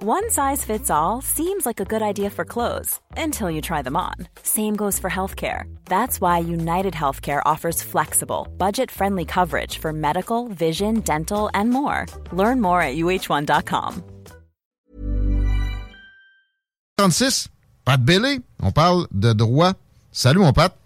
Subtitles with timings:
[0.00, 3.96] One size fits all seems like a good idea for clothes until you try them
[3.96, 4.14] on.
[4.44, 5.64] Same goes for healthcare.
[5.86, 12.06] That's why United Healthcare offers flexible, budget-friendly coverage for medical, vision, dental, and more.
[12.30, 14.04] Learn more at uh1.com.
[16.96, 17.48] 36,
[17.84, 19.74] Pat Bailey, on parle de droit.
[20.12, 20.76] Salut mon Pat.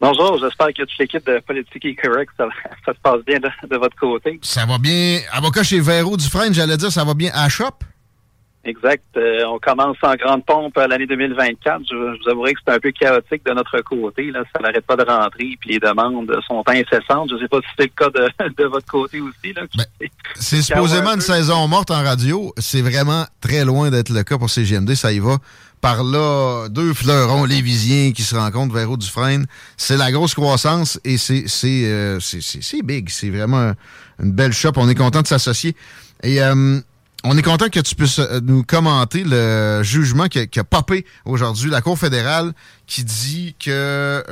[0.00, 2.32] Bonjour, j'espère que toute l'équipe de Politique est correct.
[2.38, 2.48] Ça,
[2.86, 4.40] ça, se passe bien de, de, votre côté.
[4.40, 5.20] Ça va bien.
[5.32, 7.76] Avocat chez Véro Dufresne, j'allais dire, ça va bien à Shop?
[8.64, 9.02] Exact.
[9.16, 11.82] Euh, on commence en grande pompe l'année 2024.
[11.82, 14.30] Je, je, vous avouerai que c'est un peu chaotique de notre côté.
[14.30, 14.44] Là.
[14.54, 17.30] Ça n'arrête pas de rentrer, puis les demandes sont incessantes.
[17.30, 19.52] Je ne sais pas si c'est le cas de, de votre côté aussi.
[19.52, 19.62] Là.
[19.76, 22.52] Ben, c'est supposément une saison morte en radio.
[22.56, 24.94] C'est vraiment très loin d'être le cas pour CGMD.
[24.94, 25.38] Ça y va.
[25.80, 29.46] Par là, deux fleurons lévisiens qui se rencontrent vers Dufresne.
[29.76, 33.08] C'est la grosse croissance et c'est c'est euh, c'est big.
[33.10, 33.72] C'est vraiment
[34.22, 34.72] une belle shop.
[34.76, 35.74] On est content de s'associer.
[36.22, 36.78] Et euh,
[37.24, 41.80] on est content que tu puisses nous commenter le jugement qui a, popé aujourd'hui, la
[41.80, 42.52] Cour fédérale
[42.86, 44.24] qui dit que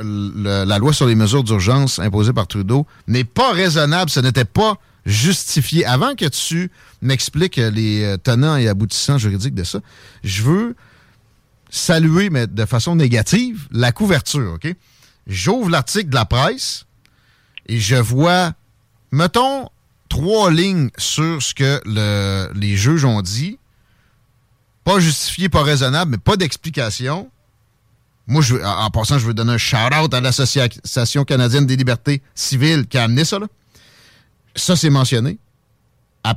[0.43, 4.77] la loi sur les mesures d'urgence imposée par Trudeau n'est pas raisonnable, ce n'était pas
[5.05, 5.85] justifié.
[5.85, 6.69] Avant que tu
[7.01, 9.79] m'expliques les tenants et aboutissants juridiques de ça,
[10.23, 10.75] je veux
[11.69, 14.75] saluer, mais de façon négative, la couverture, OK?
[15.27, 16.85] J'ouvre l'article de la presse
[17.67, 18.53] et je vois,
[19.11, 19.69] mettons,
[20.11, 23.57] trois lignes sur ce que le, les juges ont dit.
[24.83, 27.31] Pas justifié, pas raisonnable, mais pas d'explication.
[28.27, 32.87] Moi, je, en, passant, je veux donner un shout-out à l'Association canadienne des libertés civiles
[32.87, 33.39] qui a amené ça.
[33.39, 33.47] Là.
[34.53, 35.37] Ça, c'est mentionné.
[36.25, 36.35] À,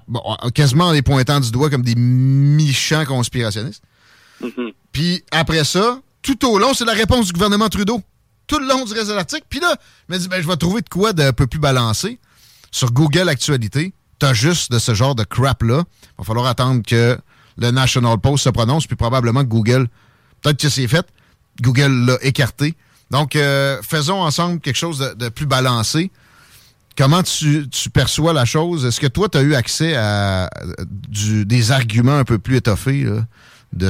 [0.55, 3.83] quasiment en les pointant du doigt comme des méchants conspirationnistes.
[4.41, 4.75] Mm -hmm.
[4.93, 8.01] Puis après ça, tout au long, c'est la réponse du gouvernement Trudeau.
[8.47, 9.47] Tout le long du reste de l'article.
[9.49, 9.75] Puis là,
[10.09, 12.19] je me dis, ben, je vais trouver de quoi d'un peu plus balancé
[12.75, 15.85] sur Google Actualité, tu as juste de ce genre de crap-là.
[16.03, 17.17] Il va falloir attendre que
[17.57, 19.87] le National Post se prononce, puis probablement Google,
[20.43, 21.07] peut-être que c'est fait,
[21.61, 22.75] Google l'a écarté.
[23.13, 26.11] Donc, euh, faisons ensemble quelque chose de, plus balancé.
[26.99, 28.85] Comment tu, perçois la chose?
[28.85, 30.51] Est-ce que toi, tu as eu accès à
[30.89, 33.07] du, des arguments un peu plus étoffés?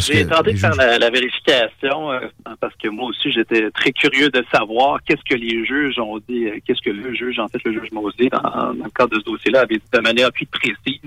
[0.01, 2.21] J'ai tenté de faire la, la vérification euh,
[2.61, 6.47] parce que moi aussi j'étais très curieux de savoir qu'est-ce que les juges ont dit,
[6.47, 9.21] euh, qu'est-ce que le juge, en fait le juge Mosley, dans, dans le cadre de
[9.21, 11.01] ce dossier-là, avait dit de manière plus précise.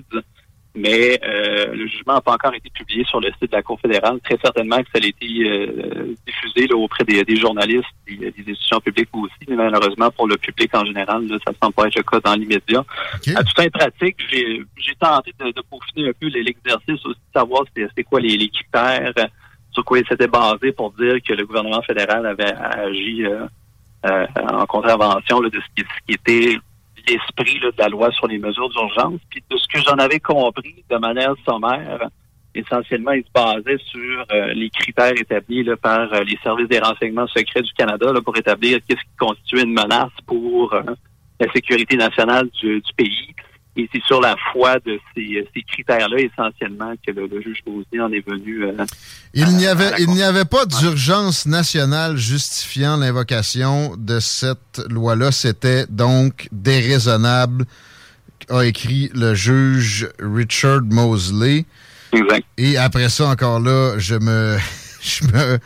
[0.78, 3.80] Mais euh, le jugement n'a pas encore été publié sur le site de la Cour
[3.80, 4.20] fédérale.
[4.24, 8.52] Très certainement que ça a été euh, diffusé là, auprès des, des journalistes, des, des,
[8.52, 9.34] institutions publiques aussi.
[9.48, 12.20] Mais malheureusement, pour le public en général, là, ça ne semble pas être le cas
[12.20, 12.86] dans l'immédiat.
[13.16, 13.36] Okay.
[13.36, 17.64] À tout un pratique, j'ai tenté de, de, peaufiner un peu l'exercice aussi, de savoir
[17.76, 19.14] c'est quoi les, les, critères,
[19.72, 23.46] sur quoi il s'était basé pour dire que le gouvernement fédéral avait agi euh,
[24.06, 26.60] euh, en contravention là, de ce qui, ce qui était
[27.08, 29.20] l'esprit de la loi sur les mesures d'urgence.
[29.30, 32.10] Puis de ce que j'en avais compris de manière sommaire,
[32.54, 36.80] essentiellement, il se basait sur euh, les critères établis là, par euh, les services des
[36.80, 40.82] renseignements secrets du Canada là, pour établir qu'est-ce qui constitue une menace pour euh,
[41.40, 43.36] la sécurité nationale du pays.
[43.80, 48.02] Et c'est sur la foi de ces, ces critères-là, essentiellement, que le, le juge Bosnier
[48.02, 48.66] en est venu.
[48.66, 48.74] Euh,
[49.36, 55.32] il n'y avait, il n'y avait pas d'urgence nationale justifiant l'invocation de cette loi-là.
[55.32, 57.66] C'était donc déraisonnable,
[58.50, 61.66] a écrit le juge Richard Mosley.
[62.14, 62.46] Exact.
[62.58, 64.58] Et après ça, encore là, je me,
[65.02, 65.60] je me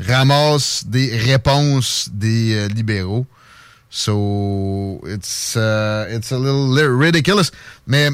[0.00, 3.26] ramasse des réponses des euh, libéraux.
[3.94, 7.52] So it's uh, it's a little ridiculous.
[7.86, 8.10] Mais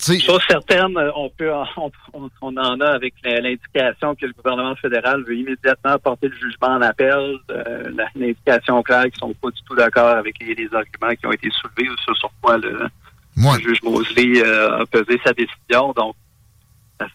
[0.00, 5.36] Chose certaine, on peut on, on en a avec l'indication que le gouvernement fédéral veut
[5.36, 7.38] immédiatement porter le jugement en appel.
[7.50, 11.32] Euh, l'indication claire qu'ils sont pas du tout d'accord avec les, les, arguments qui ont
[11.32, 12.88] été soulevés ou sur, sur quoi le,
[13.36, 15.92] le juge Mosley euh, a pesé sa décision.
[15.96, 16.14] Donc,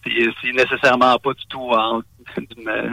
[0.04, 2.00] c'est nécessairement pas du tout en,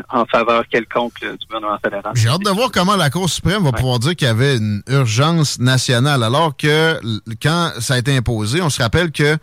[0.10, 2.12] en faveur quelconque là, du gouvernement fédéral.
[2.16, 3.78] J'ai hâte de voir comment la Cour suprême va ouais.
[3.78, 7.00] pouvoir dire qu'il y avait une urgence nationale, alors que
[7.42, 9.38] quand ça a été imposé, on se rappelle que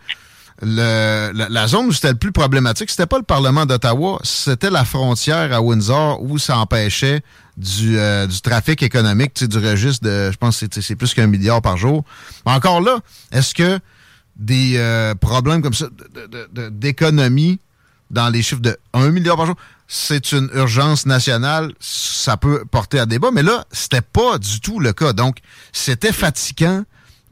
[0.61, 4.69] le, la, la, zone où c'était le plus problématique, c'était pas le Parlement d'Ottawa, c'était
[4.69, 7.21] la frontière à Windsor où ça empêchait
[7.55, 11.61] du, euh, du trafic économique, du registre de, je pense que c'est plus qu'un milliard
[11.61, 12.03] par jour.
[12.45, 12.99] Encore là,
[13.31, 13.79] est-ce que
[14.39, 15.87] des euh, problèmes comme ça
[16.71, 17.59] d'économie
[18.09, 19.55] dans les chiffres de 1 milliard par jour,
[19.87, 24.79] c'est une urgence nationale, ça peut porter à débat, mais là, c'était pas du tout
[24.79, 25.13] le cas.
[25.13, 25.37] Donc,
[25.71, 26.83] c'était fatigant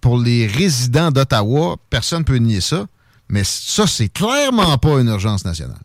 [0.01, 2.85] pour les résidents d'Ottawa, personne ne peut nier ça,
[3.29, 5.79] mais ça, c'est clairement pas une urgence nationale.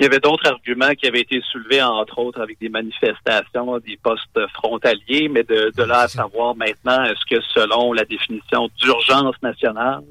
[0.00, 3.96] Il y avait d'autres arguments qui avaient été soulevés, entre autres, avec des manifestations, des
[4.02, 10.02] postes frontaliers, mais de, là à savoir maintenant, est-ce que selon la définition d'urgence nationale,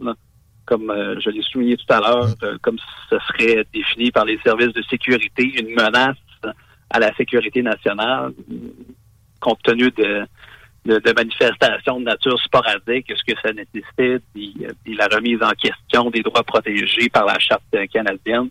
[0.66, 2.78] comme euh, je l'ai souligné tout à l'heure, euh, comme
[3.10, 6.18] ce serait défini par les services de sécurité, une menace
[6.90, 8.34] à la sécurité nationale,
[9.40, 10.26] compte tenu de,
[10.86, 14.24] de, manifestations de nature sporadique, est-ce que ça nécessite
[14.86, 18.50] la remise en question des droits protégés par la Charte canadienne?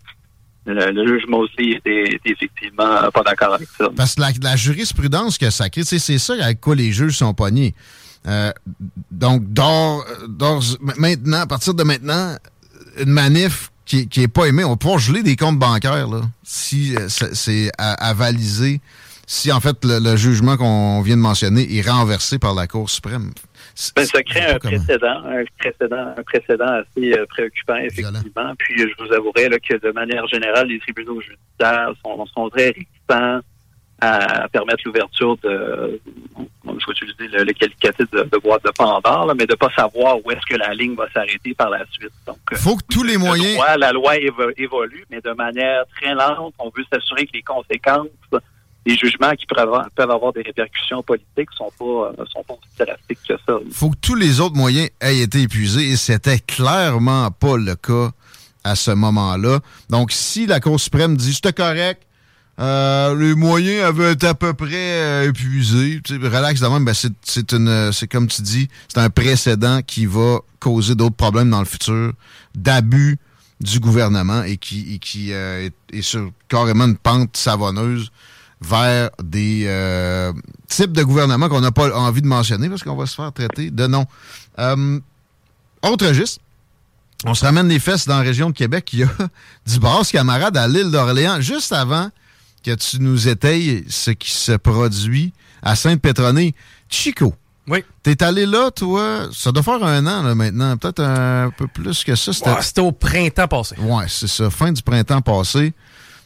[0.65, 3.89] le, juge Mosley était, effectivement pas d'accord avec ça.
[3.95, 7.73] Parce que la, jurisprudence que ça crée, c'est ça avec quoi les juges sont pognés.
[8.27, 8.51] Euh,
[9.11, 10.05] donc, d'or,
[10.97, 12.35] maintenant, à partir de maintenant,
[12.99, 16.21] une manif qui, qui est pas aimée, on va pouvoir geler des comptes bancaires là,
[16.43, 18.79] si euh, c'est avalisé,
[19.27, 23.31] si en fait le jugement qu'on vient de mentionner est renversé par la Cour suprême.
[23.95, 28.53] Ben, ça crée un précédent, un précédent, un précédent assez euh, préoccupant, effectivement.
[28.59, 32.67] Puis je vous avouerai là, que de manière générale, les tribunaux judiciaires sont, sont très
[32.67, 33.41] réticents
[34.01, 36.01] à permettre l'ouverture de,
[36.65, 40.17] il faut utiliser le, le qualificatif de, de, boîte de Pandore, mais de pas savoir
[40.23, 42.11] où est-ce que la ligne va s'arrêter par la suite.
[42.27, 43.57] Donc, euh, faut que tous les moyens.
[43.77, 46.53] la loi évolue, mais de manière très lente.
[46.59, 48.07] On veut s'assurer que les conséquences
[48.85, 53.19] les jugements qui peuvent avoir, des répercussions politiques sont pas, euh, sont pas aussi drastiques
[53.27, 53.57] que ça.
[53.65, 57.75] Il faut que tous les autres moyens aient été épuisés et c'était clairement pas le
[57.75, 58.11] cas
[58.63, 59.59] à ce moment-là.
[59.89, 62.03] Donc, si la Cour suprême dit c'était correct,
[62.59, 66.01] euh, les moyens avaient été à peu près euh, épuisés.
[66.09, 70.95] Relax de ben c'est une c'est comme tu dis, c'est un précédent qui va causer
[70.95, 72.13] d'autres problèmes dans le futur,
[72.53, 73.17] d'abus
[73.59, 74.99] du gouvernement et qui,
[75.31, 75.71] est,
[76.01, 78.11] sur carrément une pente savonneuse
[78.61, 80.31] vers des euh,
[80.67, 83.71] types de gouvernements qu'on n'a pas envie de mentionner parce qu'on va se faire traiter
[83.71, 83.89] de.
[84.59, 84.99] Euh,
[85.81, 86.39] autre registre,
[87.25, 88.89] on se ramène les fesses dans la région de Québec.
[88.93, 89.09] Il y a
[89.67, 92.09] du brasse camarade à l'île d'Orléans, juste avant
[92.63, 96.55] que tu nous étayes ce qui se produit à Sainte-Pétronée.
[96.89, 97.33] Chico.
[97.67, 97.83] Oui.
[98.01, 102.03] T'es allé là, toi, ça doit faire un an là, maintenant, peut-être un peu plus
[102.03, 102.33] que ça.
[102.33, 103.75] C'était au printemps passé.
[103.79, 105.73] Oui, c'est ça, fin du printemps passé.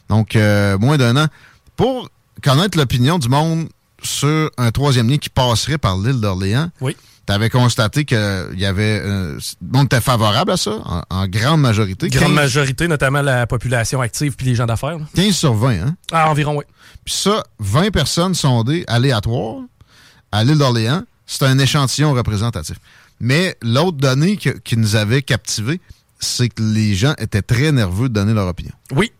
[0.08, 1.26] Donc, euh, moins d'un an.
[1.76, 2.08] Pour
[2.42, 3.68] connaître l'opinion du monde
[4.02, 6.70] sur un troisième lien qui passerait par l'île d'Orléans.
[6.80, 6.96] Oui.
[7.28, 9.02] Tu avais constaté qu'il y avait.
[9.04, 10.78] Euh, monde était favorable à ça,
[11.10, 12.08] en, grande majorité.
[12.08, 14.96] Grande majorité, notamment la population active puis les gens d'affaires.
[15.14, 15.96] 15 sur 20, hein?
[16.10, 16.64] Ah, environ, oui.
[17.04, 19.60] Puis ça, 20 personnes sondées aléatoires
[20.32, 21.02] à l'île d'Orléans.
[21.26, 22.78] C'est un échantillon représentatif.
[23.20, 25.82] Mais l'autre donnée qui nous avait captivés,
[26.18, 28.72] c'est que les gens étaient très nerveux de donner leur opinion.
[28.92, 29.12] Oui,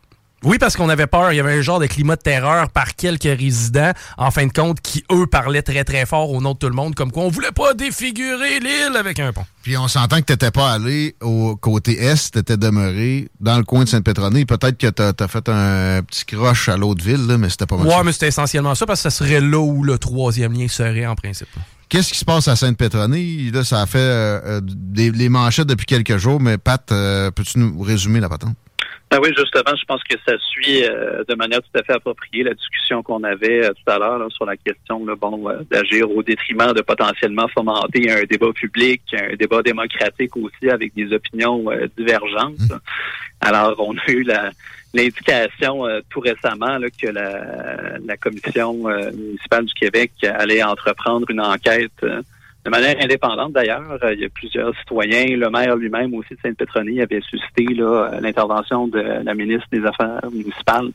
[0.45, 1.33] oui, parce qu'on avait peur.
[1.33, 4.53] Il y avait un genre de climat de terreur par quelques résidents, en fin de
[4.53, 7.25] compte, qui, eux, parlaient très, très fort au nom de tout le monde, comme quoi
[7.25, 9.45] on voulait pas défigurer l'île avec un pont.
[9.63, 13.85] Puis on s'entend que t'étais pas allé au côté est, t'étais demeuré dans le coin
[13.85, 14.45] de Sainte-Pétronée.
[14.47, 17.87] Peut-être que t'as as fait un petit croche à l'autre ville, mais c'était pas mal.
[17.87, 21.07] Ouais, mais c'était essentiellement ça, parce que ça serait là où le troisième lien serait,
[21.07, 21.49] en principe.
[21.89, 23.51] Qu'est-ce qui se passe à Sainte-Pétronée?
[23.53, 27.59] Là, ça a fait euh, euh, des, manchettes depuis quelques jours, mais Pat, euh, peux-tu
[27.59, 28.57] nous résumer la patente?
[29.11, 32.43] Ah oui, justement, je pense que ça suit euh, de manière tout à fait appropriée
[32.43, 36.23] la discussion qu'on avait euh, tout à l'heure sur la question bon, euh, d'agir au
[36.23, 41.65] détriment de potentiellement fomenter un débat public, un débat démocratique aussi avec des opinions
[41.97, 42.59] divergentes.
[42.59, 42.77] Mmh.
[43.41, 44.27] Alors, on a eu
[44.93, 52.05] l'indication tout récemment que la, la commission municipale du Québec allait entreprendre une enquête
[52.69, 53.99] de manière indépendante d'ailleurs.
[54.03, 55.37] Euh, il y a plusieurs citoyens.
[55.37, 57.65] Le maire lui-même aussi de Sainte-Pétronie avait suscité
[58.21, 60.91] l'intervention de la ministre des Affaires municipales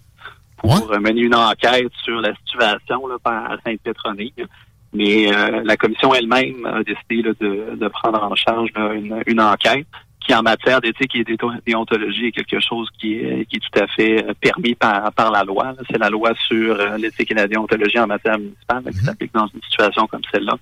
[0.57, 4.33] pour mener une enquête sur la situation là, à Sainte-Pétronie.
[4.93, 8.69] Mais euh, la commission elle-même a décidé de, prendre en charge
[9.25, 9.87] une, enquête
[10.25, 11.25] qui, en matière d'éthique et
[11.65, 15.31] déontologie, est quelque chose qui est, qui est tout à fait euh, permis par, par
[15.31, 15.73] la loi.
[15.89, 19.05] C'est la loi sur l'éthique et la déontologie en matière municipale qui mhm.
[19.05, 20.55] s'applique dans une situation comme celle-là.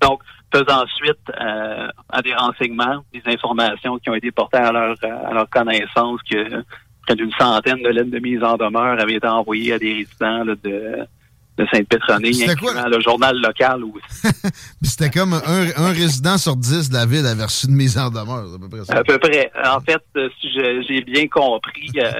[0.00, 0.20] Donc,
[0.52, 5.34] faisant suite euh, à des renseignements, des informations qui ont été portées à leur, à
[5.34, 6.64] leur connaissance que
[7.06, 10.44] près d'une centaine de lettres de mise en demeure avaient été envoyées à des résidents
[10.44, 11.06] de,
[11.58, 13.82] de Sainte-Pétronée, le journal local.
[14.82, 18.10] C'était comme un, un, résident sur dix de la ville avait reçu une mise en
[18.10, 18.98] demeure, à peu près ça.
[18.98, 19.50] À peu près.
[19.66, 22.10] En fait, euh, si j'ai bien compris, euh,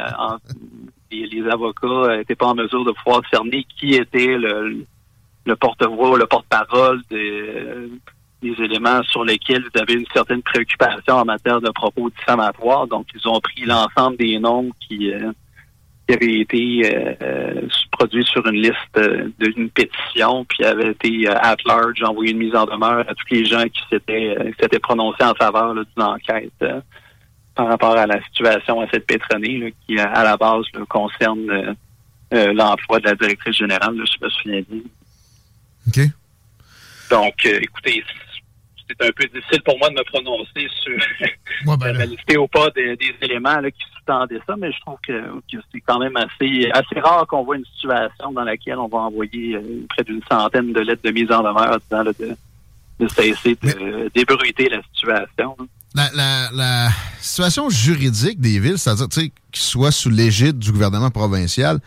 [1.11, 4.85] les, avocats n'étaient pas en mesure de pouvoir cerner qui était le,
[5.47, 7.91] le porte-voix, le porte-parole de
[8.41, 12.87] des éléments sur lesquels vous avez une certaine préoccupation en matière de propos diffamatoires.
[12.87, 15.33] Donc, ils ont pris l'ensemble des noms qui, euh,
[16.09, 18.99] qui avaient été euh, produits sur une liste
[19.39, 23.45] d'une pétition, puis avaient été at large, envoyé une mise en demeure à tous les
[23.45, 26.65] gens qui s'étaient s'étaient prononcés en faveur d'une enquête
[27.55, 31.77] par rapport à la situation à cette pétronée qui, à la base, concerne
[32.31, 34.81] l'emploi de la directrice générale, je me souviens bien.
[35.89, 36.01] OK.
[37.11, 38.05] Donc, écoutez,
[38.89, 40.93] c'est un peu difficile pour moi de me prononcer sur
[41.67, 45.23] ouais, ben la validité ou pas des, éléments qui sous-tendaient ça, mais je trouve que,
[45.73, 49.57] c'est quand même assez, assez rare qu'on voit une situation dans laquelle on va envoyer
[49.57, 52.37] euh, près d'une centaine de lettres de mise en demeure disant de,
[53.01, 55.57] de cesser de débruiter la situation.
[55.95, 56.89] La, la, la,
[57.21, 61.79] situation juridique des villes, c'est-à-dire qu'ils soient sous l'égide du gouvernement provincial,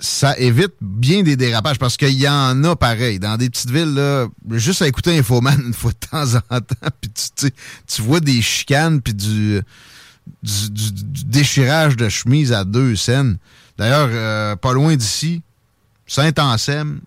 [0.00, 3.18] ça évite bien des dérapages parce qu'il y en a pareil.
[3.18, 6.88] Dans des petites villes, là, juste à écouter Infoman une fois de temps en temps,
[7.00, 7.10] puis
[7.86, 9.60] tu, vois des chicanes puis du,
[10.42, 13.36] du, déchirage de chemise à deux scènes.
[13.76, 15.42] D'ailleurs, euh, pas loin d'ici,
[16.06, 17.00] Saint-Anselme,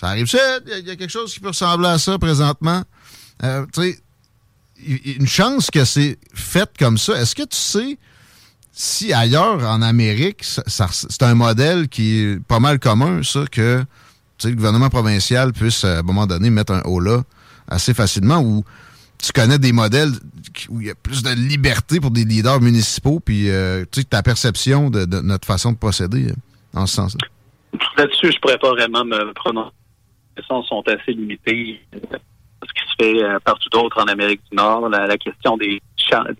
[0.00, 0.26] ça arrive.
[0.66, 2.82] Il y, a quelque chose qui peut ressembler à ça présentement.
[3.44, 3.98] Euh, tu sais,
[5.18, 7.20] une chance que c'est fait comme ça.
[7.20, 7.98] Est-ce que tu sais
[8.72, 13.84] si ailleurs en Amérique, c'est un modèle qui est pas mal commun, ça, que
[14.44, 17.22] le gouvernement provincial puisse, à un moment donné, mettre un haut là
[17.68, 18.64] assez facilement, ou
[19.22, 20.10] tu connais des modèles
[20.68, 24.90] où il y a plus de liberté pour des leaders municipaux, puis euh, ta perception
[24.90, 26.34] de, notre façon de procéder euh,
[26.78, 27.28] en ce sens-là?
[27.96, 29.70] Là-dessus, je pourrais pas vraiment me prononcer.
[30.36, 31.80] Les sont assez limitées.
[31.94, 31.98] Euh,
[32.64, 34.88] ce qui se fait partout d'autre en Amérique du Nord.
[34.88, 35.80] la question des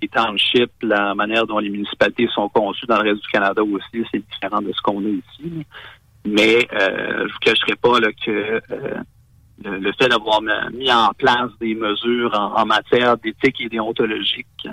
[0.01, 4.05] des townships, la manière dont les municipalités sont conçues dans le reste du Canada aussi,
[4.11, 5.65] c'est différent de ce qu'on a ici.
[6.25, 8.31] Mais euh, je vous cacherai pas que
[8.71, 8.95] euh,
[9.65, 10.41] le, fait d'avoir
[10.73, 14.69] mis en place des mesures en, matière d'éthique et déontologique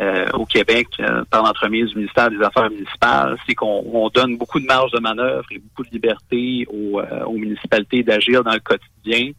[0.00, 0.88] euh, au Québec
[1.30, 5.46] par l'entremise du ministère des Affaires municipales, c'est qu'on donne beaucoup de marge de manœuvre
[5.50, 9.32] et beaucoup de liberté aux, municipalités d'agir dans le quotidien,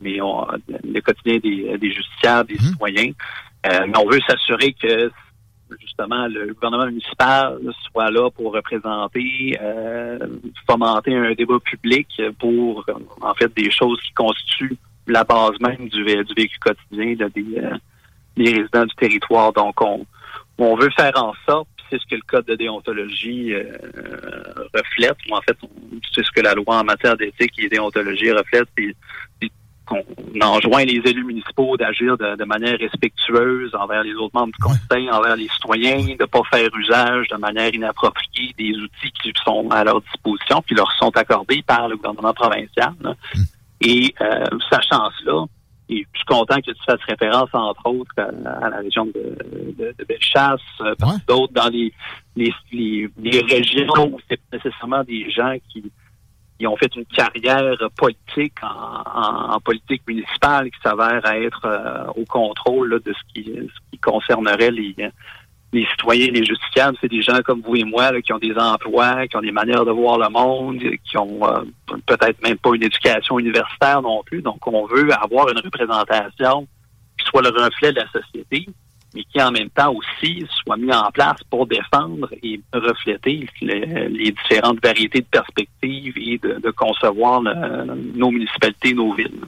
[0.00, 2.70] mais le quotidien des, des justiciables, des mmh.
[2.70, 3.12] citoyens.
[3.64, 5.10] Euh, mais on veut s'assurer que
[5.80, 7.58] justement le gouvernement municipal
[7.90, 10.18] soit là pour représenter, euh,
[10.68, 12.84] fomenter un débat public pour
[13.20, 17.76] en fait des choses qui constituent la base même du, du vécu quotidien des, euh,
[18.36, 19.52] des résidents du territoire.
[19.52, 20.06] Donc on,
[20.58, 23.64] on veut faire en sorte, c'est ce que le code de déontologie euh,
[24.74, 25.56] reflète, ou en fait
[26.14, 29.50] c'est ce que la loi en matière d'éthique et déontologie reflète, c'est
[29.86, 30.04] qu'on
[30.40, 35.36] enjoint les élus municipaux d'agir de, manière respectueuse envers les autres membres du conseil, envers
[35.36, 39.84] les citoyens, de ne pas faire usage de manière inappropriée des outils qui sont à
[39.84, 42.94] leur disposition, qui leur sont accordés par le gouvernement provincial.
[43.02, 43.42] Hmm.
[43.80, 45.44] Et euh, sachant cela,
[45.88, 49.36] et je suis content que tu fasses référence, entre autres, à, la région de,
[49.78, 50.94] de, de Bellechasse, euh,
[51.28, 51.92] d'autres dans les,
[52.36, 55.92] les, les, les régions où c'est nécessairement des gens qui
[56.60, 63.00] ils ont fait une carrière politique en, politique municipale qui s'avère être euh, au contrôle
[63.04, 64.94] de ce qui, ce qui concernerait les,
[65.72, 66.96] les citoyens, les justiciables.
[67.00, 69.84] C'est des gens comme vous et moi qui ont des emplois, qui ont des manières
[69.84, 71.64] de voir le monde, qui ont euh,
[72.06, 74.40] peut-être même pas une éducation universitaire non plus.
[74.40, 76.66] Donc, on veut avoir une représentation
[77.18, 78.66] qui soit le reflet de la société
[79.14, 84.32] mais qui en même temps aussi soit mis en place pour défendre et refléter les,
[84.32, 89.40] différentes variétés de perspectives et de, concevoir nos municipalités, nos villes.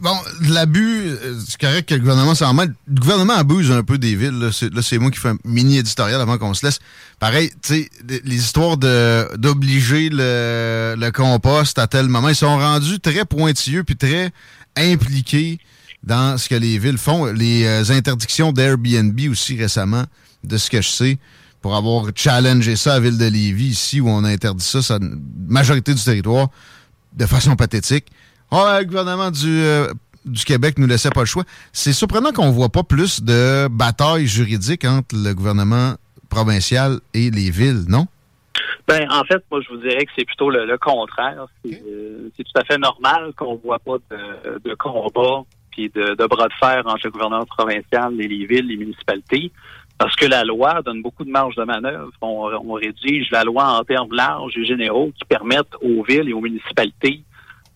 [0.00, 0.16] Bon,
[0.48, 2.72] l'abus, euh, c'est correct que le gouvernement s'en mêle.
[2.86, 4.38] Le gouvernement abuse un peu des villes.
[4.38, 6.78] Là, c'est moi qui fais un mini éditorial avant qu'on se laisse.
[7.18, 7.90] Pareil, tu sais,
[8.24, 13.82] les histoires de d'obliger le, le compost à tel moment, ils sont rendus très pointilleux
[13.82, 14.30] puis très
[14.76, 15.58] impliqués
[16.02, 17.26] dans ce que les villes font.
[17.26, 20.04] Les euh, interdictions d'Airbnb aussi récemment,
[20.44, 21.18] de ce que je sais,
[21.60, 24.98] pour avoir challengé ça à Ville de Lévis, ici, où on a interdit ça, ça
[25.48, 26.48] majorité du territoire,
[27.14, 28.06] de façon pathétique.
[28.50, 29.92] Oh, le gouvernement du, euh,
[30.24, 31.44] du Québec nous laissait pas le choix.
[31.72, 35.94] C'est surprenant qu'on voit pas plus de batailles juridiques entre le gouvernement
[36.30, 38.06] provincial et les villes, non?
[38.86, 41.46] Ben, en fait, moi, je vous dirais que c'est plutôt le, contraire.
[41.66, 45.44] Euh, c'est tout à fait normal qu'on voit pas de, de combat
[45.86, 49.52] de, bras de fer entre le gouvernement provincial et les villes, les municipalités,
[49.96, 52.10] parce que la loi donne beaucoup de marge de manœuvre.
[52.20, 56.40] On, rédige la loi en termes larges et généraux qui permettent aux villes et aux
[56.40, 57.22] municipalités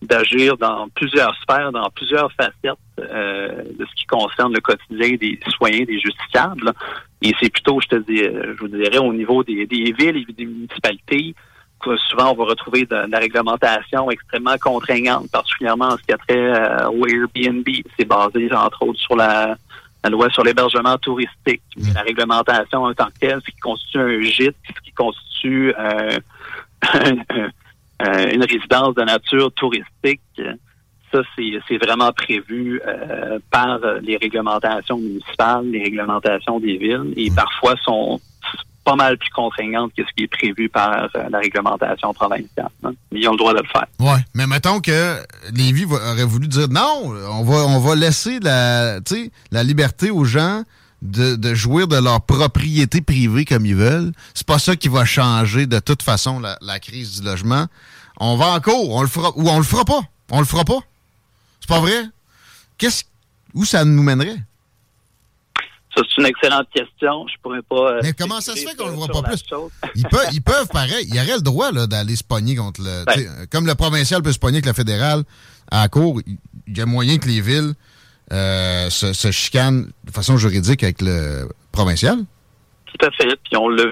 [0.01, 5.39] d'agir dans plusieurs sphères, dans plusieurs facettes euh, de ce qui concerne le quotidien des
[5.45, 6.73] citoyens, des justiciables.
[7.21, 10.45] Et c'est plutôt, je te dis, je vous dirais, au niveau des, villes et des
[10.45, 11.33] municipalités
[12.09, 16.37] souvent, on va retrouver de, la réglementation extrêmement contraignante, particulièrement en ce qui a trait
[16.37, 17.67] euh, au Airbnb.
[17.97, 19.55] C'est basé, entre autres, sur la,
[20.09, 21.61] loi sur l'hébergement touristique.
[21.93, 26.17] la réglementation en tant que telle, ce qui constitue un gîte, ce qui constitue euh,
[28.33, 30.21] une résidence de nature touristique,
[31.11, 31.21] ça,
[31.67, 38.19] c'est vraiment prévu euh, par les réglementations municipales, les réglementations des villes, et parfois sont
[38.83, 42.69] pas mal plus contraignantes que ce qui est prévu par euh, la réglementation provinciale.
[42.83, 42.93] Hein.
[43.11, 43.85] Ils ont le droit de le faire.
[43.99, 45.19] Oui, mais mettons que
[45.53, 48.99] Lévis aurait voulu dire non, on va, laisser la,
[49.63, 50.63] liberté aux gens
[51.01, 54.11] de, jouir de leur propriété privée comme ils veulent.
[54.33, 57.67] C'est pas ça qui va changer de toute façon la, crise du logement.
[58.19, 60.01] On va encore, on le fera ou on le fera pas.
[60.31, 60.79] On le fera pas.
[61.59, 62.05] C'est pas vrai?
[62.77, 63.03] Qu'est-ce
[63.53, 64.37] où ça nous mènerait?
[65.95, 67.27] Ça, c'est une excellente question.
[67.27, 67.93] Je pourrais pas.
[67.93, 69.43] Euh, Mais comment ça se fait qu'on le voit pas plus?
[69.95, 71.05] Ils peuvent, ils peuvent, pareil.
[71.07, 73.05] Il y aurait le droit d'aller se pogner contre le.
[73.05, 73.47] Ben.
[73.51, 75.23] Comme le provincial peut se pogner avec le fédéral
[75.69, 76.19] à la cour,
[76.67, 77.73] il y a moyen que les villes
[78.31, 82.17] euh, se, se, chicanent de façon juridique avec le provincial?
[82.85, 83.35] Tout à fait.
[83.43, 83.91] Puis on le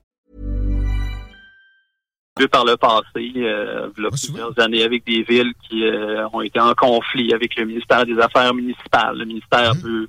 [2.51, 6.41] Par le passé, euh, il y a plusieurs années avec des villes qui euh, ont
[6.41, 9.17] été en conflit avec le ministère des Affaires municipales.
[9.17, 9.81] Le ministère mmh.
[9.81, 10.07] peut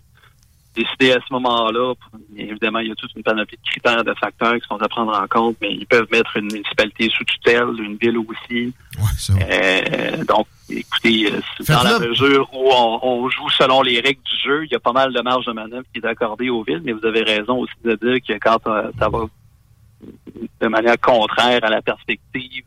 [0.75, 1.95] décider à ce moment-là.
[2.37, 5.13] Évidemment, il y a toute une panoplie de critères, de facteurs qui sont à prendre
[5.15, 8.73] en compte, mais ils peuvent mettre une municipalité sous tutelle, une ville aussi.
[8.99, 14.37] Ouais, euh, donc, écoutez, euh, dans la mesure où on, joue selon les règles du
[14.43, 16.83] jeu, il y a pas mal de marge de manœuvre qui est accordée aux villes,
[16.85, 19.27] mais vous avez raison aussi de dire que quand euh, ça va
[20.61, 22.65] de manière contraire à la perspective,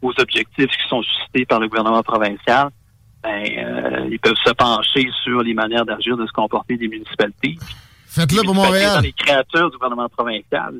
[0.00, 2.68] aux objectifs qui sont suscités par le gouvernement provincial,
[3.22, 7.56] ben, euh, ils peuvent se pencher sur les manières d'agir, de se comporter des municipalités.
[8.06, 9.02] Faites-le pour Montréal.
[9.02, 10.74] les créatures du gouvernement provincial.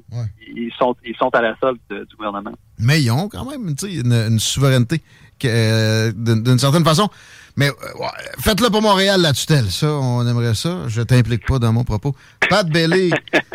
[0.55, 2.53] Ils, sont, ils sont à la solde du gouvernement.
[2.79, 5.01] Mais ils ont quand même une, une souveraineté
[5.45, 7.09] euh, d'une certaine façon.
[7.57, 8.07] Mais euh,
[8.39, 9.71] faites-le pour Montréal, la tutelle.
[9.71, 10.89] Ça, on aimerait ça.
[10.89, 12.15] Je t'implique pas dans mon propos.
[12.49, 13.11] Pat Bellé,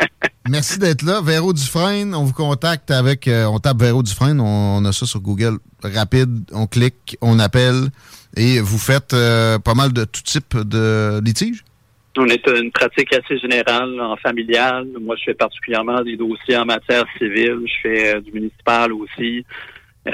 [0.50, 1.20] merci d'être là.
[1.22, 3.28] Véro Dufresne, on vous contacte avec...
[3.28, 5.58] on tape Véro Dufresne, on, on, a ça sur Google.
[5.82, 7.90] Rapide, on clique, on appelle.
[8.36, 11.64] Et vous faites euh, pas mal de tout type de litiges?
[12.16, 14.86] On est une pratique assez générale en familial.
[15.00, 17.60] Moi, je fais particulièrement des dossiers en matière civile.
[17.64, 19.44] Je fais euh, du municipal aussi.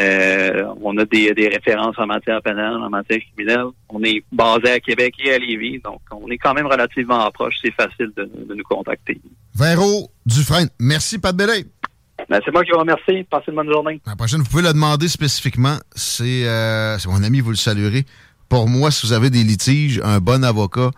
[0.01, 3.67] Euh, on a des, références en matière pénale, en matière criminelle.
[3.89, 7.55] On est basé à Québec et à Lévis, donc on est quand même relativement proche.
[7.63, 9.21] C'est facile de, nous contacter.
[9.55, 11.65] Véro Dufresne, merci Pat Bellay.
[12.29, 13.25] Ben, c'est moi qui vous remercie.
[13.29, 14.01] Passez une bonne journée.
[14.07, 15.77] La prochaine, vous pouvez le demander spécifiquement.
[16.21, 18.05] Euh, c'est mon ami, vous le saluerez.
[18.49, 20.91] Pour moi, si vous avez des litiges, un bon avocat,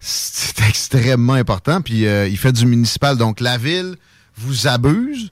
[0.00, 1.80] c'est extrêmement important.
[1.82, 3.16] Puis euh, il fait du municipal.
[3.16, 3.96] Donc la ville
[4.36, 5.30] vous abuse.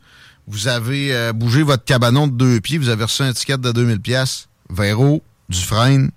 [0.51, 2.79] Vous avez euh, bougé votre cabanon de deux pieds.
[2.79, 4.49] Vous avez reçu un ticket de 2000 pièces.
[4.69, 6.11] Véro, Dufresne,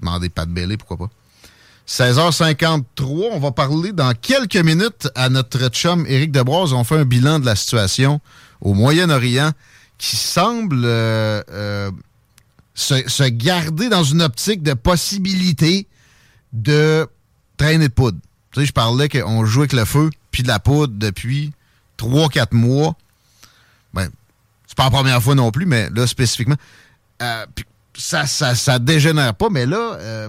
[0.00, 1.10] demandez pas de bêler, pourquoi pas.
[1.86, 6.72] 16h53, on va parler dans quelques minutes à notre chum Éric Debroise.
[6.72, 8.22] On fait un bilan de la situation
[8.62, 9.52] au Moyen-Orient
[9.98, 11.90] qui semble euh, euh,
[12.74, 15.86] se, garder dans une optique de possibilité
[16.54, 17.06] de
[17.58, 18.18] traîner de poudre.
[18.52, 21.52] Tu sais, je parlais qu'on joue avec le feu puis de la poudre depuis
[21.98, 22.96] 3-4 mois.
[24.74, 26.56] C'est pas la première fois non plus, mais là, spécifiquement.
[27.22, 27.46] Euh,
[27.96, 30.28] ça, ça, ça dégénère pas, mais là,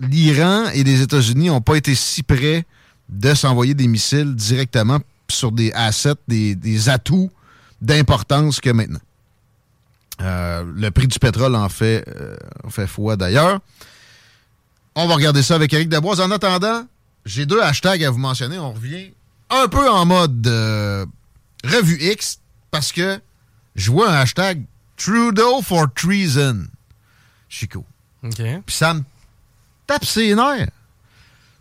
[0.00, 2.64] l'Iran et les États-Unis n'ont pas été si près
[3.10, 7.30] de s'envoyer des missiles directement sur des assets, des, atouts
[7.80, 9.00] d'importance que maintenant.
[10.20, 12.36] Euh, le prix du pétrole en fait, euh,
[12.68, 13.60] fait foi d'ailleurs.
[14.94, 16.20] On va regarder ça avec Eric Deboise.
[16.20, 16.86] En attendant,
[17.24, 18.58] j'ai deux hashtags à vous mentionner.
[18.58, 19.12] On revient
[19.50, 21.06] un peu en mode euh,
[21.64, 23.18] revue X parce que
[23.74, 24.64] je vois un hashtag
[24.96, 26.66] Trudeau for treason.
[27.48, 27.84] Chico.
[28.22, 28.36] OK.
[28.66, 29.02] Puis ça me
[29.86, 30.68] tape ses nerfs.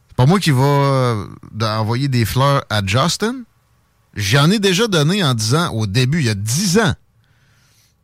[0.07, 1.27] C'est pas moi qui va
[1.61, 3.43] envoyer des fleurs à Justin
[4.15, 6.93] J'en ai déjà donné en disant au début, il y a 10 ans,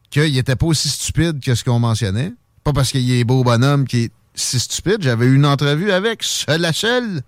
[0.10, 2.34] qu'il n'était pas aussi stupide que ce qu'on mentionnait.
[2.64, 4.98] Pas parce qu'il est beau bonhomme qui est si stupide.
[5.02, 7.22] J'avais eu une entrevue avec seul à seul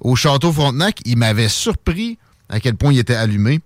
[0.00, 1.00] au Château Frontenac.
[1.04, 3.60] Il m'avait surpris à quel point il était allumé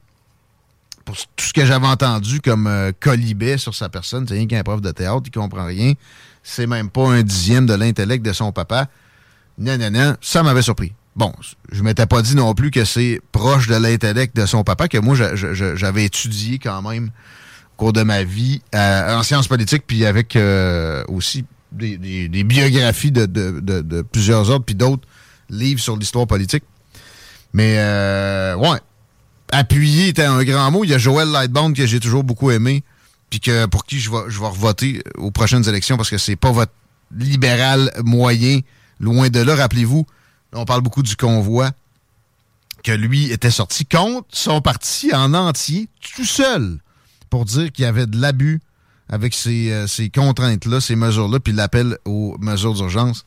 [1.07, 4.27] pour tout ce que j'avais entendu comme euh, colibet sur sa personne.
[4.29, 5.95] C'est rien qu'un prof de théâtre, il comprend rien.
[6.43, 8.89] C'est même pas un dixième de l'intellect de son papa.
[9.57, 10.17] Non, non, non.
[10.21, 10.93] Ça m'avait surpris.
[11.15, 11.33] Bon,
[11.73, 14.99] je m'étais pas dit non plus que c'est proche de l'intellect de son papa, que
[14.99, 20.37] moi, j'avais étudié quand même au cours de ma vie en sciences politiques, puis avec
[20.37, 25.09] euh, aussi des, biographies de, plusieurs autres, puis d'autres
[25.49, 26.65] livres sur l'histoire politique.
[27.55, 28.79] Mais, euh, ouais,
[29.53, 30.85] appuyer était un grand mot.
[30.85, 32.83] Il y a Joël Lightbound que j'ai toujours beaucoup aimé,
[33.31, 36.37] puis que pour qui je vais, je vais voter aux prochaines élections parce que c'est
[36.37, 36.73] pas votre
[37.17, 38.61] libéral moyen,
[39.01, 39.55] loin de là.
[39.55, 40.07] Rappelez-vous,
[40.53, 41.71] on parle beaucoup du convoi,
[42.83, 46.79] que lui était sorti contre son parti en entier, tout seul,
[47.31, 48.61] pour dire qu'il y avait de l'abus
[49.09, 53.25] avec ces, euh, contraintes-là, ces mesures-là, puis l'appel aux mesures d'urgence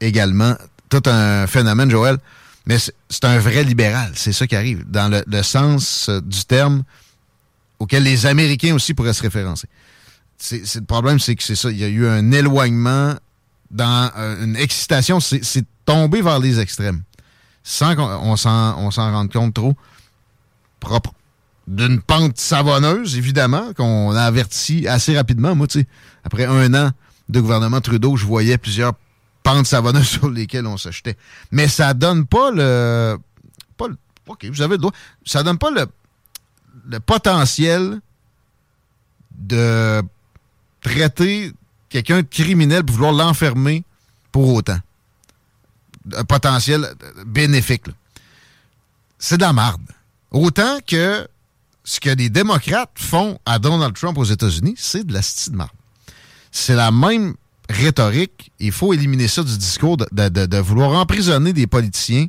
[0.00, 0.56] également.
[0.88, 2.18] Tout un phénomène, Joël.
[2.66, 6.82] Mais c'est un vrai libéral, c'est ça qui arrive, dans le, sens euh, du terme
[7.78, 9.68] auquel les Américains aussi pourraient se référencer.
[10.50, 11.70] Le problème, c'est que c'est ça.
[11.70, 13.14] Il y a eu un éloignement
[13.70, 15.20] dans euh, une excitation.
[15.20, 17.02] C'est tomber vers les extrêmes
[17.62, 19.74] sans qu'on s'en rende compte trop.
[20.80, 21.12] Propre
[21.66, 25.56] d'une pente savonneuse, évidemment, qu'on a averti assez rapidement.
[25.56, 25.86] Moi, tu sais,
[26.22, 26.90] après un an
[27.28, 28.92] de gouvernement Trudeau, je voyais plusieurs
[29.46, 31.16] pentes savonneuses sur lesquelles on se jetait.
[31.50, 33.16] Mais ça donne pas le...
[33.76, 34.92] Pas le OK, vous avez le droit.
[35.24, 35.86] Ça donne pas le,
[36.88, 38.00] le potentiel
[39.38, 40.02] de
[40.80, 41.52] traiter
[41.88, 43.84] quelqu'un de criminel pour vouloir l'enfermer
[44.32, 44.78] pour autant
[46.14, 46.94] un potentiel
[47.26, 47.84] bénéfique.
[49.18, 49.82] C'est de la marde.
[50.30, 51.26] Autant que
[51.84, 55.70] ce que les démocrates font à Donald Trump aux États-Unis, c'est de la de marde.
[56.52, 57.34] C'est la même
[57.68, 58.50] rhétorique.
[58.58, 62.26] Il faut éliminer ça du discours de, vouloir emprisonner des politiciens.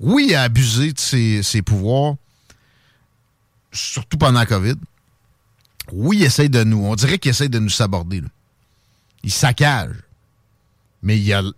[0.00, 2.16] Oui, à abuser de ses, pouvoirs,
[3.72, 4.74] surtout pendant la COVID.
[5.92, 6.84] Oui, il essaye de nous.
[6.84, 8.22] On dirait qu'il essaye de nous saborder.
[9.22, 9.94] Il saccage.
[11.02, 11.52] Mais il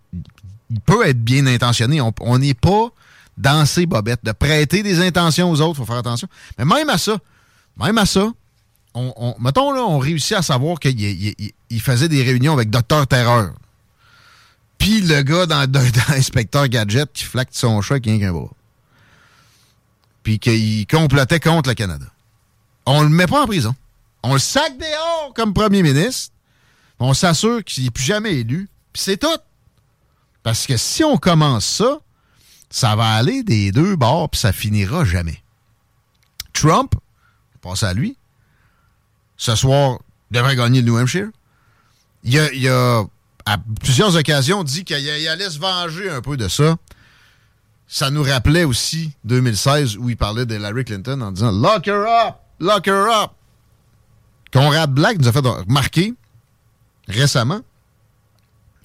[0.70, 2.00] il peut être bien intentionné.
[2.00, 2.90] On n'est pas
[3.36, 4.24] dans ces bobettes.
[4.24, 6.28] De prêter des intentions aux autres, il faut faire attention.
[6.58, 7.18] Mais même à ça,
[7.78, 8.28] même à ça,
[8.94, 13.52] on, mettons, là, on réussit à savoir qu'il il, faisait des réunions avec Docteur Terreur.
[14.78, 15.70] Puis le gars dans,
[16.08, 18.50] l'inspecteur Gadget qui flaque son chat qui a qu'un bras.
[20.22, 22.06] Puis qu'il complotait contre le Canada.
[22.86, 23.74] On le met pas en prison.
[24.22, 26.32] On le sac dehors comme premier ministre.
[26.98, 28.68] On s'assure qu'il n'est plus jamais élu.
[28.92, 29.26] Puis c'est tout.
[30.42, 31.98] Parce que si on commence ça,
[32.70, 35.42] ça va aller des deux bords, puis ça finira jamais.
[36.52, 36.94] Trump,
[37.56, 38.16] on passe à lui,
[39.36, 39.98] ce soir,
[40.30, 41.28] devrait gagner le New Hampshire.
[42.22, 43.04] Il a, a
[43.46, 44.96] à plusieurs occasions, dit qu'il
[45.28, 46.76] allait se venger un peu de ça.
[47.86, 52.06] Ça nous rappelait aussi 2016 où il parlait de Larry Clinton en disant Lock her
[52.06, 52.36] up!
[52.60, 53.32] Lock her up!
[54.52, 56.14] Conrad Black nous a fait remarquer
[57.08, 57.60] récemment,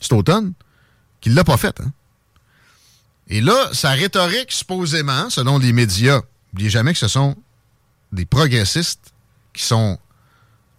[0.01, 0.53] cet automne,
[1.21, 1.79] qu'il l'a pas fait.
[1.79, 1.91] Hein?
[3.27, 7.35] Et là, sa rhétorique, supposément, selon les médias, n'oubliez jamais que ce sont
[8.11, 9.13] des progressistes
[9.53, 9.99] qui sont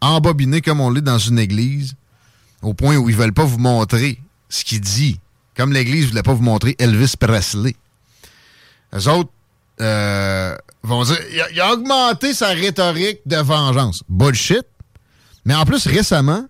[0.00, 1.94] embobinés comme on l'est dans une église,
[2.62, 5.20] au point où ils veulent pas vous montrer ce qu'il dit.
[5.56, 7.74] Comme l'église voulait pas vous montrer Elvis Presley.
[8.92, 9.30] Les autres
[9.80, 11.18] euh, vont dire
[11.52, 14.02] il a, augmenté sa rhétorique de vengeance.
[14.08, 14.64] Bullshit.
[15.44, 16.46] Mais en plus, récemment,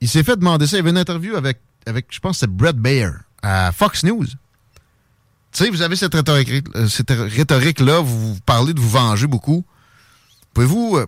[0.00, 0.76] il s'est fait demander ça.
[0.76, 3.10] Il y avait une interview avec avec, je pense, c'est Brett Baer
[3.42, 4.26] à Fox News.
[5.52, 9.64] Tu sais, vous avez cette rhétorique-là, cette rhétorique -là, vous, parlez de vous venger beaucoup.
[10.54, 11.06] Pouvez-vous euh,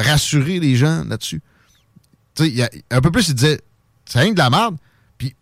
[0.00, 1.42] rassurer les gens là-dessus?
[2.34, 3.60] Tu sais, un peu plus, il disait,
[4.04, 4.76] c'est rien de la merde,
[5.18, 5.34] puis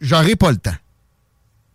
[0.00, 0.76] j'aurai pas le temps.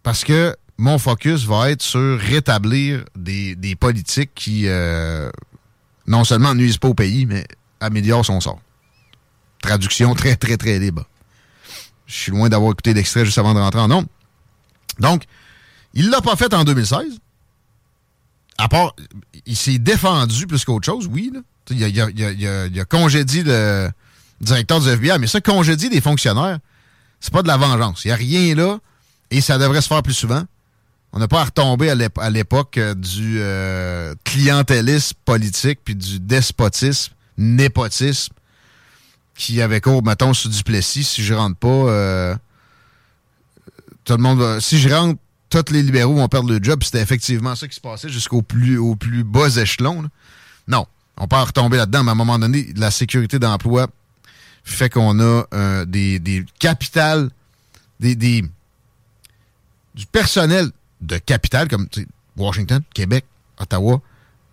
[0.04, 5.30] Parce que mon focus va être sur rétablir des, politiques qui, euh,
[6.08, 7.46] non seulement nuisent pas au pays, mais
[7.80, 8.62] améliorent son sort.
[9.62, 11.06] Traduction très, très, très libre.
[12.06, 14.10] Je suis loin d'avoir écouté l'extrait juste avant de rentrer en nombre.
[15.00, 15.24] Donc,
[15.93, 17.19] il l'a pas fait en 2016.
[18.58, 18.96] À part,
[19.46, 21.32] il s'est défendu plus qu'autre chose, oui.
[21.70, 23.89] Il, a, congédié le
[24.42, 26.60] directeur du FBI, mais ça, congédier des fonctionnaires,
[27.20, 28.04] c'est pas de la vengeance.
[28.06, 28.80] Il n'y a rien là
[29.32, 30.44] et ça devrait se faire plus souvent.
[31.13, 37.13] On n'a pas à retomber à l'époque euh, du euh, clientélisme politique puis du despotisme,
[37.38, 38.34] népotisme
[39.36, 42.36] qui avait cours, mettons, du Duplessis, si je rentre pas, euh,
[44.06, 45.20] tout le monde va, si je rentre,
[45.62, 46.82] tous les libéraux vont perdre le job.
[46.84, 50.10] C'était effectivement ça qui se passait jusqu'au plus, au plus bas échelon.
[50.68, 50.88] Non,
[51.18, 53.88] on peut retomber là-dedans, mais à un moment donné, la sécurité d'emploi
[54.63, 57.30] fait qu'on a euh, des, des capitales,
[58.00, 58.44] des, des,
[59.94, 61.88] du personnel de capital, comme
[62.38, 63.26] Washington, Québec,
[63.60, 64.02] Ottawa,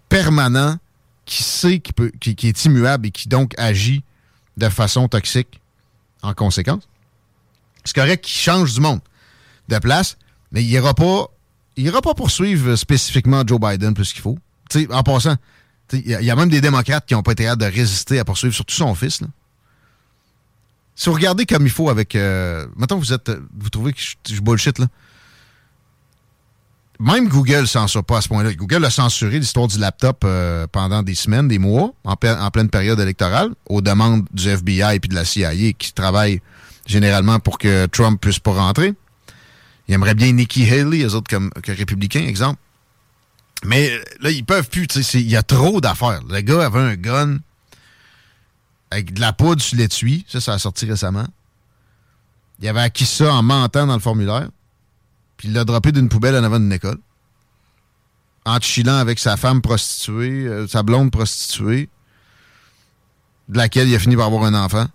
[0.08, 0.76] permanent,
[1.24, 4.02] qui sait qui, peut, qui, est immuable et qui donc agit
[4.56, 5.60] de façon toxique
[6.22, 6.82] en conséquence.
[7.84, 9.00] C'est correct qu'il change du monde
[9.68, 10.18] de place,
[10.52, 11.26] mais il n'ira pas,
[11.76, 14.38] il ira pas poursuivre spécifiquement Joe Biden plus qu'il faut.
[14.90, 15.36] en passant,
[15.92, 18.54] il y, a même des démocrates qui n'ont pas été hâte de résister à poursuivre,
[18.54, 19.20] surtout son fils.
[20.94, 22.14] Si vous regardez comme il faut avec.
[22.14, 23.30] Euh, maintenant, vous êtes.
[23.58, 24.86] Vous trouvez que je, je bullshit, là.
[27.00, 28.52] Même Google ne censure pas à ce point-là.
[28.52, 32.68] Google a censuré l'histoire du laptop euh, pendant des semaines, des mois, en, en, pleine
[32.68, 36.42] période électorale, aux demandes du FBI et de la CIA qui travaillent
[36.86, 38.92] généralement pour que Trump puisse pas rentrer.
[39.90, 42.60] Il aimerait bien Nikki Haley, les autres comme que républicains, exemple.
[43.64, 44.86] Mais là, ils peuvent plus.
[45.14, 46.20] Il y a trop d'affaires.
[46.28, 47.38] Le gars avait un gun
[48.92, 50.24] avec de la poudre sur l'étui.
[50.28, 51.26] Ça, ça a sorti récemment.
[52.60, 54.48] Il avait acquis ça en mentant dans le formulaire.
[55.36, 56.98] Puis il l'a droppé d'une poubelle en avant d'une école.
[58.44, 61.88] En chillant avec sa femme prostituée, euh, sa blonde prostituée,
[63.48, 64.86] de laquelle il a fini par avoir un enfant,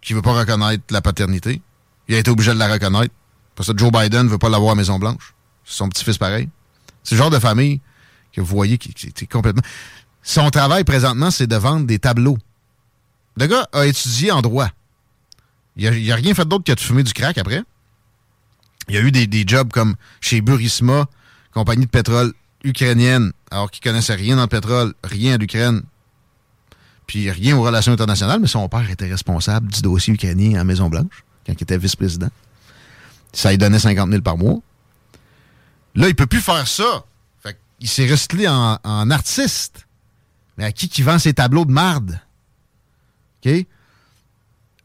[0.00, 1.60] qui ne veut pas reconnaître la paternité.
[2.08, 3.12] Il a été obligé de la reconnaître.
[3.54, 5.34] Parce que Joe Biden ne veut pas l'avoir à Maison-Blanche.
[5.64, 6.48] C'est son petit-fils pareil.
[7.02, 7.80] C'est le genre de famille
[8.32, 9.62] que vous voyez qui, est complètement.
[10.22, 12.38] Son travail présentement, c'est de vendre des tableaux.
[13.36, 14.68] Le gars a étudié en droit.
[15.76, 17.62] Il a rien fait d'autre que de fumer du crack après.
[18.88, 21.06] Il a eu des, jobs comme chez Burisma,
[21.52, 22.32] compagnie de pétrole
[22.64, 25.82] ukrainienne, alors qu'il connaissait rien dans le pétrole, rien à l'Ukraine,
[27.06, 31.24] puis rien aux relations internationales, mais son père était responsable du dossier ukrainien à Maison-Blanche,
[31.46, 32.28] quand il était vice-président.
[33.32, 34.58] Ça lui donnait 50 000 par mois.
[35.94, 37.04] Là, il peut plus faire ça.
[37.80, 39.86] Il s'est recyclé en, artiste.
[40.56, 42.20] Mais à qui qui vend ses tableaux de marde?
[43.44, 43.66] OK?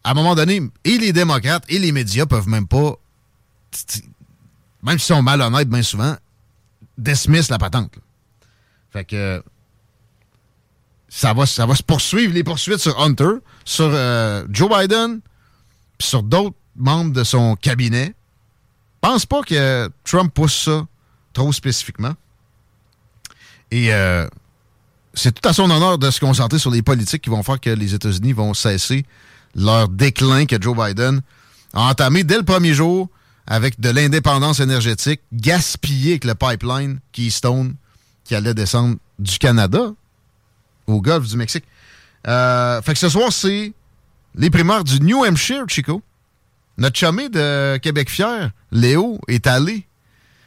[0.03, 2.95] À un moment donné, et les démocrates et les médias peuvent même pas,
[4.81, 6.15] même s'ils sont malhonnêtes bien souvent,
[6.97, 7.93] dismiss la patente.
[8.91, 9.43] Fait que
[11.09, 15.19] ça va, ça va se poursuivre, les poursuites sur Hunter, sur euh, Joe Biden,
[15.97, 18.15] puis sur d'autres membres de son cabinet.
[19.07, 20.85] Pense pas que Trump pousse ça
[21.31, 22.13] trop spécifiquement.
[23.71, 24.27] Et euh,
[25.13, 27.69] c'est tout à son honneur de se concentrer sur les politiques qui vont faire que
[27.69, 29.05] les États-Unis vont cesser
[29.55, 31.21] leur déclin que Joe Biden
[31.73, 33.07] a entamé dès le premier jour
[33.47, 37.75] avec de l'indépendance énergétique, gaspillé avec le pipeline Keystone
[38.25, 39.93] qui allait descendre du Canada
[40.85, 41.63] au golfe du Mexique.
[42.27, 43.71] Euh, fait que ce soir, c'est
[44.35, 46.01] les primaires du New Hampshire, Chico.
[46.77, 49.87] Notre chumé de Québec Fier, Léo, est allé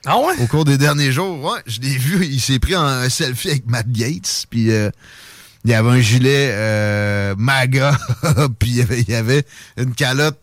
[0.07, 0.35] ah ouais?
[0.41, 1.61] Au cours des derniers jours, ouais.
[1.67, 4.91] Je l'ai vu, il s'est pris un selfie avec Matt Gates, puis euh,
[5.65, 7.99] il y avait un gilet euh, MAGA,
[8.59, 9.45] puis il y, avait,
[9.77, 10.39] une calotte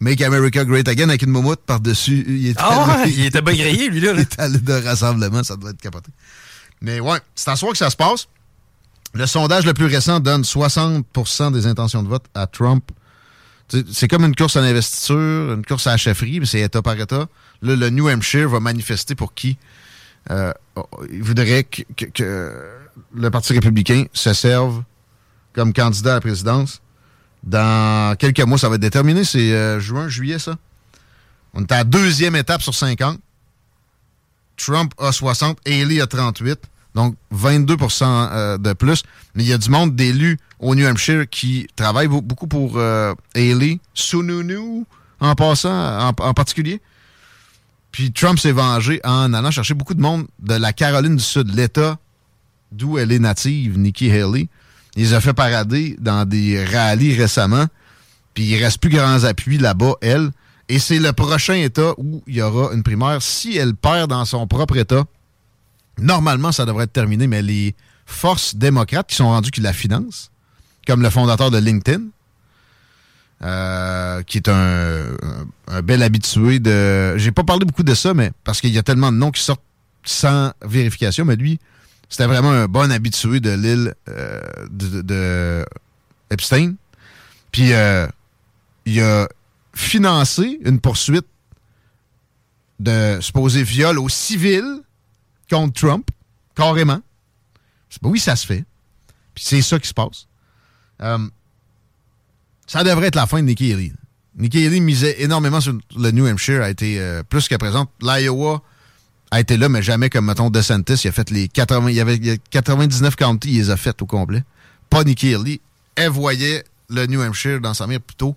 [0.00, 2.24] Make America Great Again avec une moumoute par-dessus.
[2.26, 4.12] Il était, ah ouais, il était bien grillé, lui, là.
[4.14, 6.10] il était allé de rassemblement, ça doit être capoté.
[6.80, 8.28] Mais ouais, c'est en soi que ça se passe.
[9.12, 12.90] Le sondage le plus récent donne 60% des intentions de vote à Trump.
[13.92, 16.98] C'est comme une course à l'investiture, une course à la chefferie, mais c'est État par
[16.98, 17.26] État.
[17.62, 19.58] Là, le New Hampshire va manifester pour qui?
[20.30, 20.52] Euh,
[21.10, 22.52] il voudrait que,
[23.14, 24.82] le Parti républicain se serve
[25.52, 26.82] comme candidat à la présidence.
[27.42, 29.24] Dans quelques mois, ça va être déterminé.
[29.24, 30.56] C'est euh, juin, juillet, ça.
[31.54, 33.18] On est à la deuxième étape sur 50.
[34.56, 36.60] Trump a 60, Haley a 38.
[36.94, 39.02] Donc, 22% euh, de plus.
[39.34, 43.14] Mais il y a du monde d'élus au New Hampshire qui travaillent beaucoup pour euh,
[43.34, 43.78] Haley.
[43.94, 44.84] Sununu,
[45.20, 46.80] en passant, en particulier.
[47.92, 51.54] Puis Trump s'est vengé en allant chercher beaucoup de monde de la Caroline du Sud,
[51.54, 51.98] l'État
[52.72, 54.48] d'où elle est native, Nikki Haley.
[54.96, 57.66] Il les a fait parader dans des rallyes récemment.
[58.34, 60.30] Puis il reste plus grands appuis là-bas, elle.
[60.68, 63.22] Et c'est le prochain État où il y aura une primaire.
[63.22, 65.04] Si elle perd dans son propre État,
[66.00, 67.74] normalement, ça devrait être terminé, mais les
[68.06, 70.30] forces démocrates qui sont rendues qui la financent,
[70.86, 72.02] comme le fondateur de LinkedIn,
[73.42, 75.16] euh, qui est un,
[75.82, 77.16] bel habitué de.
[77.16, 79.42] J'ai pas parlé beaucoup de ça, mais parce qu'il y a tellement de noms qui
[79.42, 79.62] sortent
[80.04, 81.58] sans vérification, mais lui,
[82.08, 85.64] c'était vraiment un bon habitué de l'île euh, de,
[86.30, 86.74] Epstein.
[87.52, 88.06] Puis euh,
[88.84, 89.28] il a
[89.74, 91.26] financé une poursuite
[92.78, 94.64] de supposé viol au civil
[95.50, 96.08] contre Trump,
[96.54, 97.00] carrément.
[98.02, 98.64] Oui, ça se fait.
[99.34, 100.26] Puis c'est ça qui se passe
[102.70, 103.92] ça devrait être la fin de Nikki Haley.
[104.38, 107.90] Nikki Haley misait énormément sur le New Hampshire, a été euh, plus que présente.
[108.00, 108.62] L'Iowa,
[109.32, 112.00] a été là, mais jamais comme, mettons, DeSantis, il a fait les 80, il y
[112.00, 114.44] avait 99 counties, il les a faites au complet.
[114.88, 115.60] Pas Nikki Haley.
[115.96, 118.36] Elle voyait le New Hampshire dans sa mire plutôt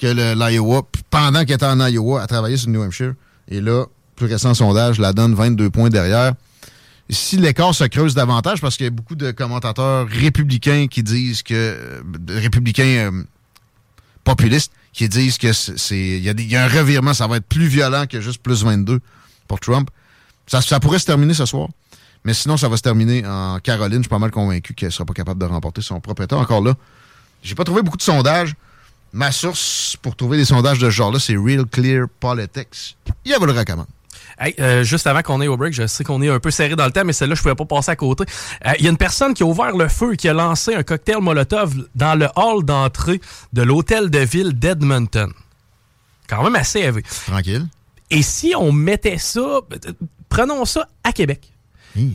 [0.00, 0.82] que l'Iowa.
[1.10, 3.14] Pendant qu'elle était en Iowa, elle travaillait sur le New Hampshire.
[3.46, 3.84] Et là,
[4.16, 6.32] plus récent sondage la donne 22 points derrière.
[7.10, 11.42] Si l'écart se creuse davantage, parce qu'il y a beaucoup de commentateurs républicains qui disent
[11.42, 11.54] que.
[11.54, 13.22] Euh, républicains euh,
[14.24, 15.98] populistes qui disent que c'est.
[15.98, 19.00] Il y, y, a un revirement, ça va être plus violent que juste plus 22
[19.46, 19.90] pour Trump.
[20.46, 21.68] Ça, pourrait se terminer ce soir.
[22.24, 23.98] Mais sinon, ça va se terminer en Caroline.
[23.98, 26.36] Je suis pas mal convaincu qu'elle sera pas capable de remporter son propre État.
[26.36, 26.74] Encore là,
[27.42, 28.54] j'ai pas trouvé beaucoup de sondages.
[29.12, 32.96] Ma source pour trouver des sondages de ce genre-là, c'est Real Clear Politics.
[33.24, 33.86] Il vous le recommande.
[34.38, 36.76] Hey, euh, juste avant qu'on ait au break, je sais qu'on est un peu serré
[36.76, 38.24] dans le temps, mais celle-là, je pouvais pas passer à côté.
[38.64, 40.74] Il euh, y a une personne qui a ouvert le feu et qui a lancé
[40.74, 43.20] un cocktail Molotov dans le hall d'entrée
[43.52, 45.32] de l'hôtel de ville d'Edmonton.
[46.28, 47.02] Quand même assez élevé.
[47.26, 47.66] Tranquille.
[48.10, 49.62] Et si on mettait ça, euh,
[50.28, 51.53] prenons ça à Québec.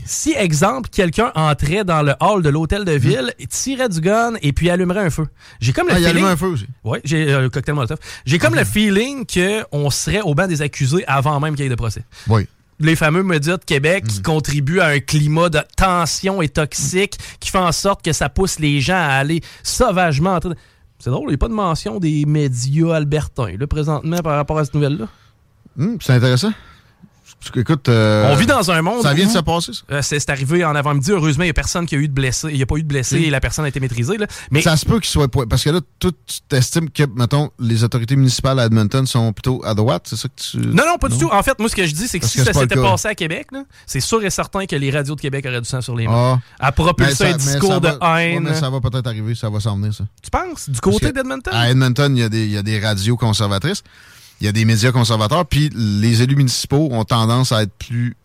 [0.06, 4.52] Si, exemple, quelqu'un entrait dans le hall de l'hôtel de ville, tirait du gun et
[4.52, 5.28] puis allumerait un feu.
[5.60, 6.18] J'ai comme le ah, feeling...
[6.18, 6.66] il un feu aussi.
[6.84, 7.98] Oui, j'ai euh, le cocktail Molotov.
[8.26, 11.70] J'ai comme le feeling qu'on serait au banc des accusés avant même qu'il y ait
[11.70, 12.04] de procès.
[12.28, 12.48] Oui
[12.80, 14.24] les fameux médias de Québec qui mm.
[14.24, 18.60] contribuent à un climat de tension et toxique qui fait en sorte que ça pousse
[18.60, 20.40] les gens à aller sauvagement.
[21.00, 24.60] C'est drôle, il n'y a pas de mention des médias albertains, là, présentement, par rapport
[24.60, 25.08] à cette nouvelle-là?
[25.78, 26.52] Hmm, c'est intéressant.
[27.56, 29.02] Écoute, euh, on vit dans un monde.
[29.02, 29.82] Ça vient de se passer, ça.
[29.92, 31.12] Euh, c'est arrivé en avant-midi.
[31.12, 32.50] Heureusement, il n'y a personne qui a eu de blessé.
[32.50, 34.18] Il n'y a pas eu de blessé et la personne a été maîtrisée.
[34.18, 34.28] Là.
[34.52, 35.28] Mais ça se peut qu'il soit.
[35.28, 36.10] Parce que là, tu
[36.52, 40.04] estimes que, mettons, les autorités municipales à Edmonton sont plutôt à droite.
[40.06, 40.58] C'est ça que tu.
[40.58, 41.30] Non, non, pas du tout.
[41.32, 43.48] En fait, moi, ce que je dis, c'est que si ça s'était passé à Québec,
[43.86, 46.40] c'est sûr et certain que les radios de Québec auraient du sang sur les mains.
[46.60, 46.68] Ah.
[46.68, 48.44] À propulser un discours de haine.
[48.44, 49.36] mais ça va peut-être arriver.
[49.36, 50.04] Ça va s'en venir, ça.
[50.22, 50.70] Tu penses?
[50.70, 51.54] Du côté d'Edmonton?
[51.54, 53.84] À Edmonton, il y, y, a des radios conservatrices
[54.42, 58.16] il y a des médias conservateurs, puis les élus municipaux ont tendance à être plus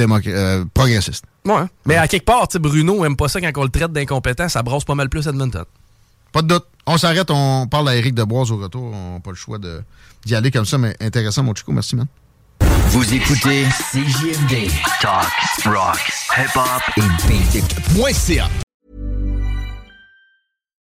[0.00, 1.24] euh, progressistes.
[1.44, 1.64] Ouais.
[1.84, 4.84] Mais à quelque part, Bruno aime pas ça quand on le traite d'incompétent, ça brosse
[4.84, 5.64] pas mal plus Edmonton.
[6.32, 6.66] Pas de doute.
[6.86, 8.92] On s'arrête, on parle à Eric Deboise au retour.
[8.94, 9.58] On n'a pas le choix
[10.24, 11.72] d'y aller comme ça, mais intéressant, mon chico.
[11.72, 12.06] Merci, man.
[12.90, 14.70] Vous écoutez CJMD.
[15.00, 15.32] Talk,
[15.64, 18.48] rock, hip-hop et beat.ca.